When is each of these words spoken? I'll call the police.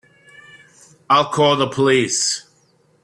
I'll 1.11 1.29
call 1.31 1.57
the 1.57 1.67
police. 1.69 2.47